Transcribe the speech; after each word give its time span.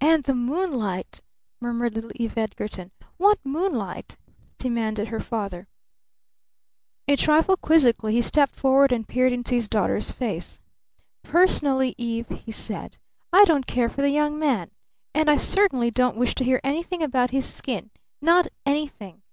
"And 0.00 0.22
the 0.22 0.34
moonlight," 0.36 1.22
murmured 1.60 1.96
little 1.96 2.12
Eve 2.14 2.38
Edgarton. 2.38 2.92
"What 3.16 3.40
moonlight?" 3.42 4.16
demanded 4.58 5.08
her 5.08 5.18
father. 5.18 5.66
A 7.08 7.16
trifle 7.16 7.56
quizzically 7.56 8.12
he 8.12 8.22
stepped 8.22 8.54
forward 8.54 8.92
and 8.92 9.08
peered 9.08 9.32
into 9.32 9.54
his 9.56 9.68
daughter's 9.68 10.12
face. 10.12 10.60
"Personally, 11.24 11.96
Eve," 11.98 12.28
he 12.28 12.52
said, 12.52 12.98
"I 13.32 13.44
don't 13.44 13.66
care 13.66 13.88
for 13.88 14.02
the 14.02 14.10
young 14.10 14.38
man. 14.38 14.70
And 15.12 15.28
I 15.28 15.34
certainly 15.34 15.90
don't 15.90 16.16
wish 16.16 16.36
to 16.36 16.44
hear 16.44 16.60
anything 16.62 17.02
about 17.02 17.32
his 17.32 17.52
skin. 17.52 17.90
Not 18.22 18.46
anything! 18.64 19.22